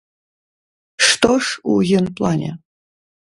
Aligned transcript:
Што 1.07 1.31
ж 1.49 1.61
у 1.75 1.77
генплане? 1.91 2.51